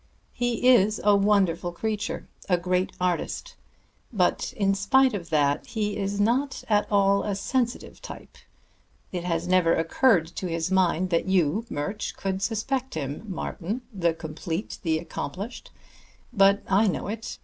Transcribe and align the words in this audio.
He 0.33 0.67
is 0.67 0.99
a 1.03 1.15
wonderful 1.15 1.71
creature, 1.71 2.27
a 2.49 2.57
great 2.57 2.91
artist; 2.99 3.53
but 4.11 4.51
in 4.57 4.73
spite 4.73 5.13
of 5.13 5.29
that 5.29 5.67
he 5.67 5.95
is 5.95 6.19
not 6.19 6.63
at 6.67 6.91
all 6.91 7.21
a 7.21 7.35
sensitive 7.35 8.01
type. 8.01 8.39
It 9.11 9.25
has 9.25 9.47
never 9.47 9.75
occurred 9.75 10.25
to 10.37 10.47
his 10.47 10.71
mind 10.71 11.11
that 11.11 11.27
you, 11.27 11.67
Murch, 11.69 12.15
could 12.17 12.41
suspect 12.41 12.95
him, 12.95 13.25
Martin, 13.27 13.83
the 13.93 14.15
complete, 14.15 14.79
the 14.81 14.97
accomplished. 14.97 15.69
But 16.33 16.63
I 16.67 16.87
know 16.87 17.05
it. 17.07 17.37